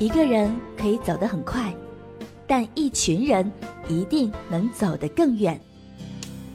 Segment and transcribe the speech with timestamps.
[0.00, 1.70] 一个人可以走得很快，
[2.46, 3.52] 但一群人
[3.86, 5.60] 一定能走得更远。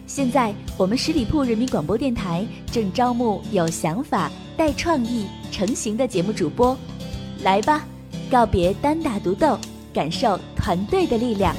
[0.07, 6.75] 现在，我们十里铺人民广播电台正招募有想法、带创意、成型的节目主播，
[7.43, 7.85] 来吧，
[8.31, 9.59] 告别单打独斗，
[9.93, 11.55] 感受团队的力量。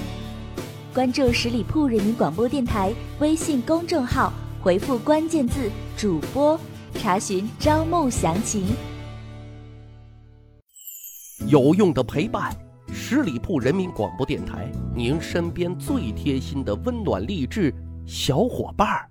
[0.93, 6.59] 关注十里铺人民广播电台微信公众号，回复关键字“主播”，
[6.99, 8.67] 查询招募详情。
[11.49, 12.53] 有用的陪伴，
[12.93, 17.73] 十里铺人民广播电台，您身边最贴心的温暖励志
[18.05, 19.09] 小伙伴儿。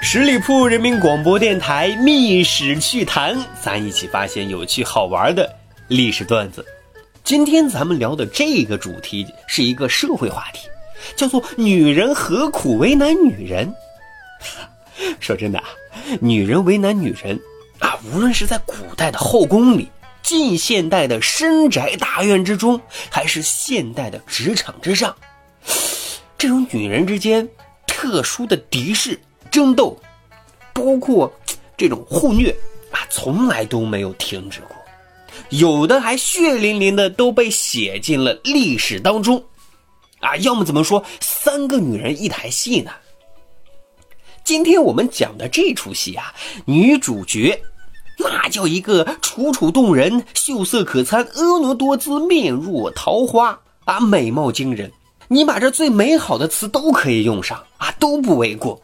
[0.00, 5.54] 十里铺人民广播电台《密史趣谈》，咱一起发现有趣好玩的
[5.88, 6.64] 历史段子。
[7.24, 10.68] 今天咱们聊的这个主题是一个社会话题，
[11.16, 13.72] 叫做“女人何苦为难女人”。
[15.20, 15.64] 说真的啊，
[16.20, 17.40] 女人为难女人
[17.78, 19.88] 啊，无论是在古代的后宫里，
[20.20, 25.14] 近现代的深宅大院之中，还是现代的职场之上，
[26.36, 27.48] 这种女人之间
[27.86, 29.18] 特殊的敌视。
[29.50, 29.94] 争斗，
[30.72, 31.30] 包括
[31.76, 32.50] 这种互虐
[32.90, 34.74] 啊，从来都没有停止过，
[35.52, 39.44] 有的还血淋淋的都被写进了历史当中，
[40.20, 42.90] 啊，要么怎么说三个女人一台戏呢？
[44.42, 46.32] 今天我们讲的这出戏啊，
[46.64, 47.62] 女主角
[48.18, 54.90] 那叫一个楚楚动人、秀色可餐、婀娜多姿、面若桃花啊，美貌惊人，
[55.28, 58.80] 你把这最美好的词都可以用上啊，都不为过。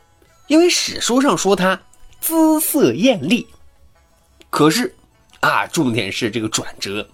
[0.48, 1.80] 因为史书上说她
[2.20, 3.46] 姿色艳丽，
[4.50, 4.94] 可是
[5.40, 7.08] 啊，重点是这个转折，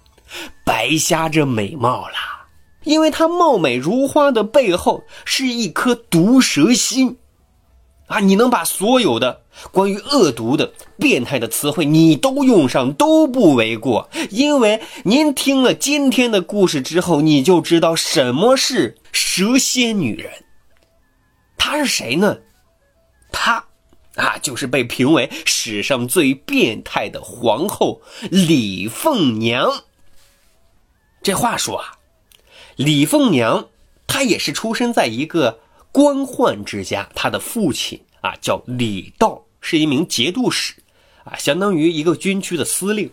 [0.65, 2.15] 白瞎这美貌了。
[2.83, 7.17] 因为她貌美如花的背后是一颗毒蛇心
[8.07, 8.19] 啊！
[8.19, 9.41] 你能把所有的
[9.71, 14.07] 关于恶毒的、变态的词汇你都用上都不为过。
[14.29, 20.31] 因为您听了今天的故事之后，你就知道什么是蛇蝎女人。
[21.57, 22.37] 她是谁呢？
[23.31, 23.65] 她，
[24.15, 29.83] 啊，就是被评为史上最变态的皇后李凤娘。
[31.21, 31.97] 这话说啊，
[32.75, 33.67] 李凤娘
[34.07, 35.59] 她也是出生在一个
[35.91, 40.73] 官宦之家，她的父亲啊叫李道，是一名节度使，
[41.25, 43.11] 啊，相当于一个军区的司令。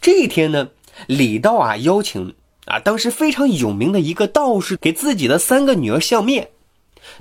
[0.00, 0.70] 这一天呢，
[1.06, 6.50] 李道啊邀请啊当时非常有名的一个道士给自己的三个女儿相面，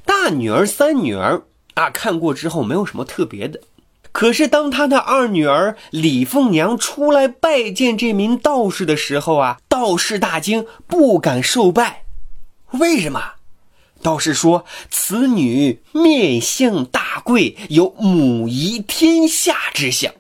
[0.06, 1.44] 大女儿、三女儿。
[1.78, 3.62] 啊，看过之后没有什么特别的，
[4.12, 12.02] 可是当他的二女儿李凤娘出来拜见这名道士的时候啊，道士大惊，不敢受拜。
[12.72, 13.34] 为什么？
[14.02, 20.14] 道士说：“此女面相大贵，有母仪天下之相，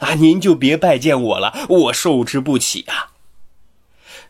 [0.00, 3.12] 啊，您就别拜见我了，我受之不起啊。”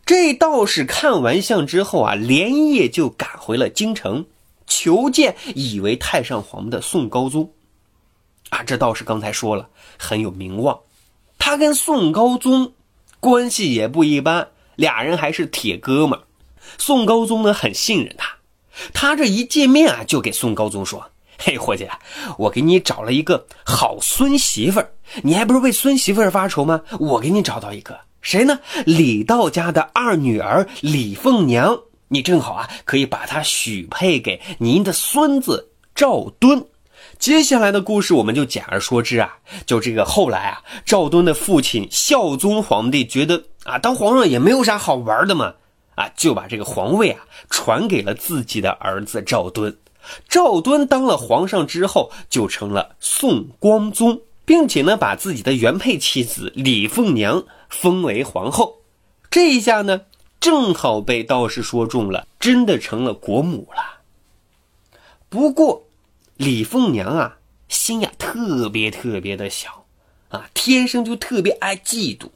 [0.07, 4.27] 这道士看完相之后啊，连夜就赶回了京城。
[4.69, 7.51] 求见以为太上皇的宋高宗，
[8.51, 9.69] 啊，这道士刚才说了
[9.99, 10.79] 很有名望，
[11.39, 12.73] 他跟宋高宗
[13.19, 16.21] 关系也不一般，俩人还是铁哥们。
[16.77, 18.37] 宋高宗呢很信任他，
[18.93, 21.89] 他这一见面啊，就给宋高宗说：“嘿，伙计，
[22.37, 24.93] 我给你找了一个好孙媳妇儿，
[25.23, 26.83] 你还不是为孙媳妇儿发愁吗？
[27.01, 28.61] 我给你找到一个谁呢？
[28.85, 36.67] 李道家的二女儿李凤娘。”你正好啊，可以把她许配给您的孙子赵敦。
[37.19, 39.37] 接下来的故事我们就简而说之啊，
[39.67, 45.55] 就这个后来啊，赵敦的父亲孝宗皇帝觉得啊，当皇上也没有啥好玩的嘛，
[45.97, 47.21] 啊，就把这个皇位啊
[47.51, 49.77] 传给了自己的儿子赵敦。
[50.29, 58.81] 赵敦当了皇上之后，就成了宋光宗，并且呢，把自己的原配妻子李凤娘封为皇后。
[59.31, 60.01] 这一下呢。
[60.41, 64.03] 正好被道士说中了，真的成了国母了。
[65.29, 65.85] 不过，
[66.37, 67.39] 李凤娘啊，
[67.69, 69.85] 心呀特别特别的小，
[70.29, 72.29] 啊，天生就特别爱嫉妒。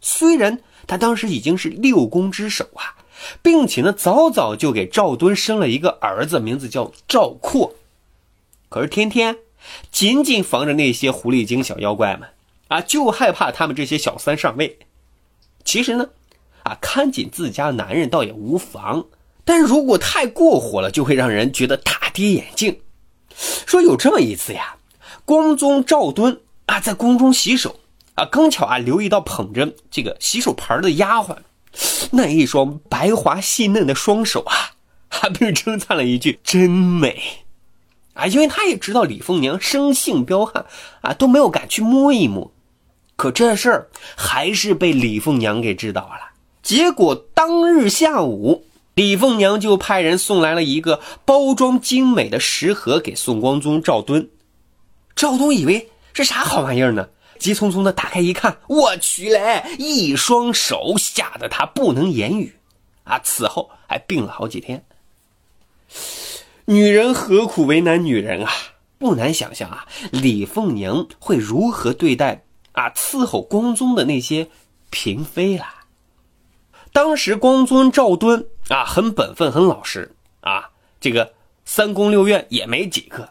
[0.00, 2.96] 虽然她当时已经是六宫之首啊，
[3.40, 7.76] 并且呢，早早就给赵敦生了一个儿子，名字叫赵括。
[8.68, 9.38] 可是天天
[9.92, 12.28] 紧紧防着那些狐狸精小妖怪们
[12.66, 14.80] 啊，就害怕他们这些小三上位。
[15.64, 16.10] 其实呢。
[16.68, 19.06] 啊，看紧自家男人倒也无妨，
[19.42, 22.80] 但如果太过火了，就会让人觉得大跌眼镜。
[23.66, 24.76] 说有这么一次呀，
[25.24, 27.80] 光宗赵敦啊在宫中洗手
[28.16, 31.36] 啊，刚巧啊留意到捧着这个洗手盆的丫鬟，
[32.10, 34.76] 那一双白滑细嫩的双手啊，
[35.08, 37.22] 还被称赞了一句“真美”，
[38.12, 40.66] 啊，因为他也知道李凤娘生性彪悍
[41.00, 42.52] 啊，都没有敢去摸一摸。
[43.16, 46.27] 可这事儿还是被李凤娘给知道了。
[46.68, 54.28] 结果当日下午，李凤娘就派人送来了一个包装精美的食盒给宋光宗、赵敦。
[55.16, 57.08] 赵敦以为是啥好玩意儿呢？
[57.38, 59.64] 急匆匆的打开一看，我去嘞！
[59.78, 62.54] 一双手吓得他不能言语，
[63.04, 64.84] 啊，此后还病了好几天。
[66.66, 68.52] 女人何苦为难女人啊？
[68.98, 74.48] 不难想象啊，李凤娘会如何对待啊伺候光宗的那些
[74.90, 75.76] 嫔妃啦。
[76.92, 80.70] 当时光宗赵敦啊，很本分，很老实啊，
[81.00, 81.32] 这个
[81.64, 83.30] 三宫六院也没几个。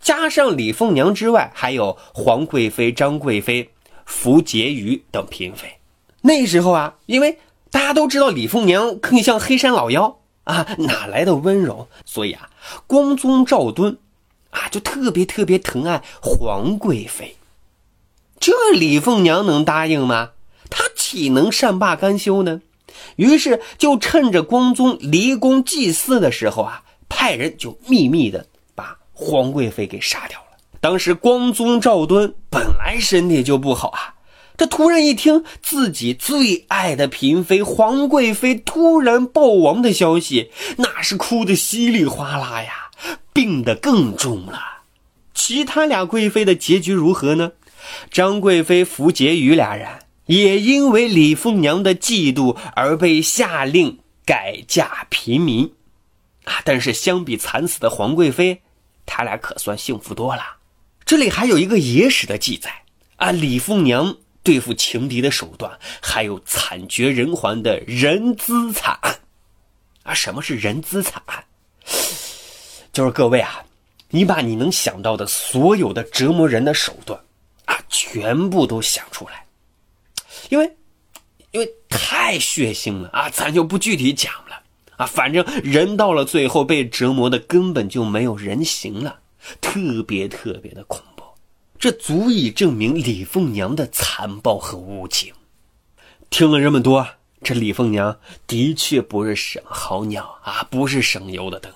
[0.00, 3.70] 加上李凤娘之外，还有皇贵妃、张贵妃、
[4.04, 5.78] 福婕妤等嫔妃。
[6.22, 7.38] 那时候啊，因为
[7.70, 11.88] 大家都知道李凤娘更像黑山老妖啊，哪来的温柔？
[12.04, 12.50] 所以啊，
[12.86, 13.96] 光宗赵敦
[14.50, 17.36] 啊，就特别特别疼爱皇贵妃。
[18.38, 20.32] 这李凤娘能答应吗？
[20.68, 22.60] 她岂能善罢甘休呢？
[23.16, 28.96] 于是就趁着光宗离宫祭祀的时候啊，派人就秘密的把。
[29.16, 30.58] 皇贵妃给杀掉了。
[30.80, 34.14] 当时光宗赵敦本来身体就不好啊，
[34.56, 42.90] 这突然一听自己最爱的嫔妃皇贵妃突然暴亡的消息，那是哭得稀里哗啦呀，
[43.32, 44.60] 病得更重了。
[45.32, 47.52] 其他俩贵妃的结局如何呢？
[48.10, 49.88] 张贵妃、福婕妤俩人
[50.26, 55.72] 也因为李凤娘的嫉妒而被下令改嫁平民，
[56.44, 56.62] 啊！
[56.64, 58.62] 但是相比惨死的皇贵妃。
[59.06, 60.42] 他俩可算幸福多了。
[61.04, 62.70] 这里还有一个野史的记载
[63.16, 69.20] 啊，李凤娘对付情敌的手段，还有惨绝人寰的人资惨案
[70.04, 70.14] 啊。
[70.14, 71.44] 什么是人资惨案？
[72.94, 73.62] 就是各位啊，
[74.08, 77.20] 你把你能想到的所有的折磨人的手段
[77.66, 79.43] 啊，全部都想出来，
[80.50, 80.76] 因为
[81.52, 84.62] 因为太血腥了啊，咱就不具体讲了。
[84.96, 89.18] 啊，反正人到了最后被折磨的根本就没有人形了，
[89.60, 91.24] 特别特别的恐怖，
[91.78, 95.32] 这足以证明李凤娘的残暴和无情。
[96.30, 97.04] 听了这么多，
[97.42, 101.72] 这李凤娘的确不是省好鸟啊，不是省油的灯。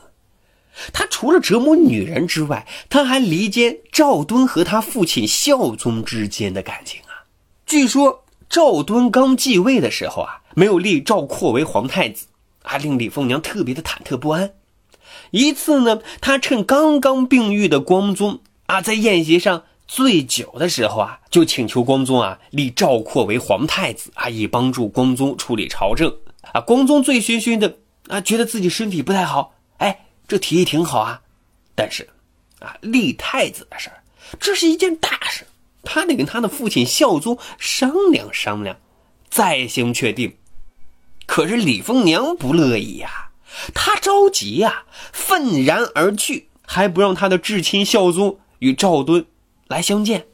[0.93, 7.27] 她除了折磨女人之外，她还离间赵敦和他父亲孝宗之间的感情啊。
[7.67, 12.27] 据说赵敦刚继位的时候啊，没有立赵括为皇太子。
[12.63, 14.53] 啊令李凤娘特别的忐忑不安。
[15.31, 26.15] 一次呢，他趁刚刚病愈的光宗啊在宴席上醉酒的时候啊，就请求光宗啊立赵括为皇太子啊，以帮助光宗处理朝政
[26.53, 26.61] 啊。
[26.61, 27.75] 光宗醉醺醺的
[28.09, 31.23] 啊，觉得自己身体不太好，哎，这提议挺好啊。
[31.75, 32.07] 但是
[32.59, 34.03] 啊，立太子的事儿，
[34.39, 35.47] 这是一件大事，
[35.91, 38.77] 他得跟他的父亲孝宗商量商量，
[39.31, 40.35] 再行确定。
[41.25, 43.31] 可是李凤娘不乐意呀，
[43.73, 44.83] 她着急呀，
[45.13, 49.25] 愤然而去，还不让他的至亲孝宗与赵敦
[49.67, 50.27] 来相见。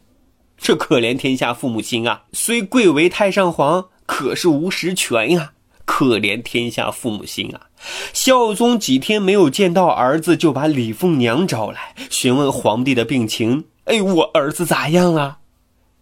[0.58, 2.24] 这可怜天下父母心啊！
[2.32, 5.52] 虽贵为太上皇，可是无实权呀。
[5.84, 7.68] 可怜天下父母心啊！
[8.12, 13.66] 孝宗几天没有见到儿子，就把李凤娘招来询问皇帝的病情。
[13.84, 15.38] 哎，我儿子咋样啊？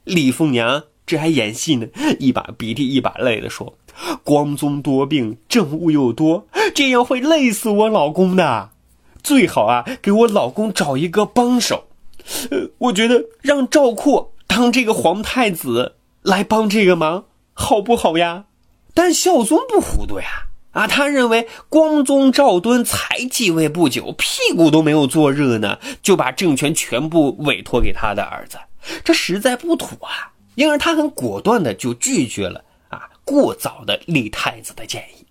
[0.04, 1.86] 李凤娘这还演戏呢，
[2.18, 3.74] 一把鼻涕一把泪的说。
[4.24, 8.70] 光宗多病，政务又多，这样会累死我老公的。
[9.22, 11.84] 最好啊，给我老公找一个帮手。
[12.50, 18.44] 呃，我觉得让赵括当这个皇太子来帮这个忙，好不好呀？
[18.94, 20.26] 但孝宗不糊涂呀，
[20.72, 28.58] 啊，他认为光宗赵敦才继位不久，屁股都没有坐热呢，就把政权全部委托给他的儿子，
[29.04, 30.32] 这实在不妥啊。
[30.54, 33.08] 因而他很果断的就拒绝了啊。
[33.24, 35.24] 过早的立太子的建议，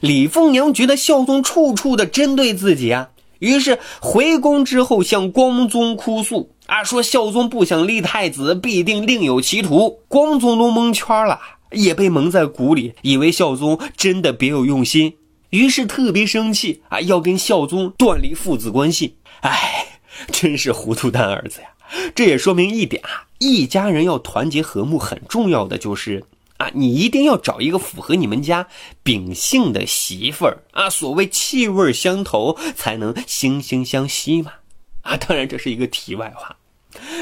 [0.00, 3.08] 李凤娘觉得孝宗处处的针对自己啊，
[3.40, 10.02] 于是回宫之后向光宗哭诉啊，说孝宗不想立太子，必定另有企图。
[10.06, 11.40] 光宗都蒙圈了，
[11.72, 15.16] 也被蒙在鼓里，以为孝宗真的别有用心，
[15.50, 19.16] 于是特别生气啊，要跟孝宗断离父子关系。
[19.40, 19.86] 哎，
[20.30, 21.68] 真是糊涂蛋儿子呀！
[22.14, 26.24] 这也说明一点啊，一家人要团结和睦，很重要的就是。
[26.58, 28.66] 啊，你一定要找一个符合你们家
[29.04, 30.90] 秉性的媳妇儿啊！
[30.90, 34.54] 所谓气味相投，才能惺惺相惜嘛！
[35.02, 36.56] 啊，当然这是一个题外话。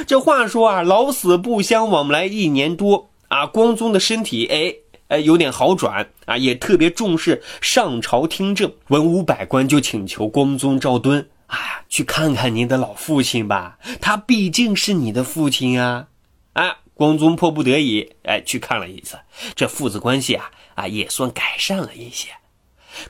[0.06, 4.74] 这话说啊，老死不相往来一年多啊，光宗的身体哎
[5.08, 8.72] 哎有点好转啊，也特别重视上朝听政。
[8.88, 16.08] 文武百官就请求光宗赵敦啊，去看看您的老父亲吧，他毕竟是你的父亲啊。
[16.54, 19.18] 啊，光宗迫不得已，哎，去看了一次，
[19.54, 22.28] 这父子关系啊啊也算改善了一些。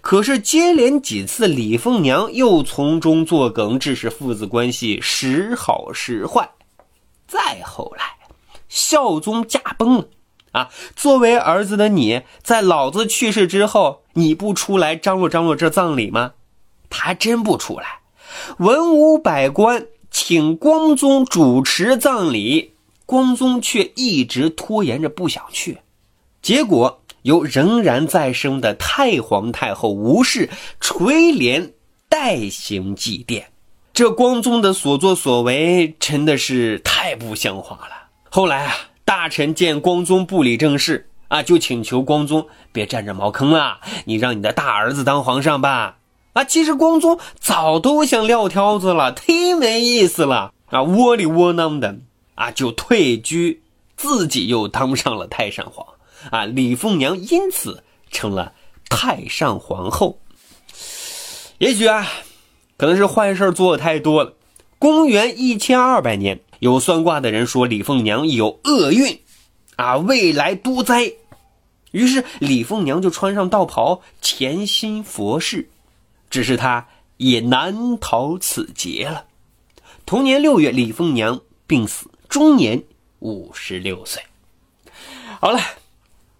[0.00, 6.50] 可是接连几次，李凤娘又从中作梗，致使父子关系时好时坏。
[7.28, 8.04] 再后来，
[8.68, 10.08] 孝宗驾崩了，
[10.50, 16.32] 啊，作为儿子的你，在老子去世之后，你不出来张罗张罗这葬礼吗？
[16.90, 18.00] 他还真不出来。
[18.58, 22.72] 文武百官请光宗主持葬礼，
[23.04, 25.78] 光宗却一直拖延着不想去，
[26.42, 27.02] 结果。
[27.22, 31.72] 由仍然在生的太皇太后吴氏垂帘
[32.08, 33.42] 代行祭奠，
[33.92, 38.10] 这光宗的所作所为真的是太不像话了。
[38.30, 38.74] 后来啊，
[39.04, 45.96] 大臣见光宗不理政事啊，就请求光宗别占着茅坑了，你让你的大儿子当皇上吧。
[46.36, 51.96] 啊，其实光宗早都想撂挑子了，忒没意思了啊，窝里窝囊的
[52.34, 53.62] 啊，就退居，
[53.96, 55.86] 自己又当上了太上皇。
[56.30, 58.52] 啊，李凤娘因此成了
[58.90, 60.18] 太上皇后。
[61.56, 62.06] 也许啊，
[62.76, 64.34] 可能是坏事做的太多了。
[64.78, 69.20] 公元一千二百年，有算卦的人说李凤娘有厄运，
[69.76, 71.14] 啊，未来多灾。
[71.92, 75.70] 于是李凤娘就穿上道袍，潜心佛事。
[76.36, 79.24] 只是他也难逃此劫了。
[80.04, 82.82] 同年六月，李凤娘病死，终年
[83.20, 84.22] 五十六岁。
[85.40, 85.58] 好了。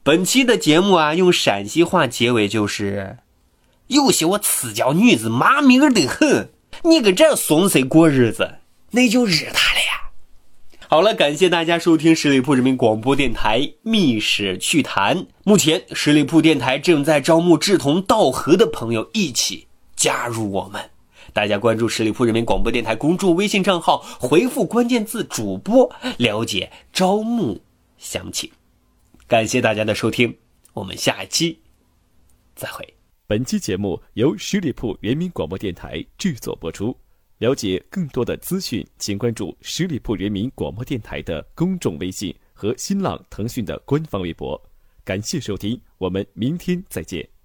[0.02, 3.16] 本期的节目啊，用陕西话结尾就是：
[3.86, 6.50] 有些我此家女子麻名儿得很，
[6.84, 8.58] 你搁这怂谁过日子，
[8.90, 10.12] 那就日他了呀！
[10.86, 15.16] 好了，感谢大家收听十里铺人民广播电台《密史趣谈》。
[15.42, 19.65] 目前，十里铺电台正在招募志同道合的朋友一起
[19.96, 20.90] 加入我们。
[21.32, 27.60] 大家关注十里铺人民广播电台公众微信账号，回复关键字“主播”了解招募
[27.98, 28.50] 详情。
[29.26, 30.36] 感谢大家的收听，
[30.72, 31.58] 我们下期
[32.54, 32.94] 再会。
[33.26, 36.96] 本期节目由十里铺人民广播电台制作播出。
[37.38, 44.58] 了解更多的资讯，请关注十里铺人民广播电台的公众微信和新浪、腾讯的官方微博。
[45.04, 47.35] 感谢收听，我们明天再见。